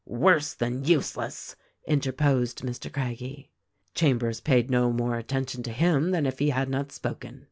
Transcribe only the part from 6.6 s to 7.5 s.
not spoken.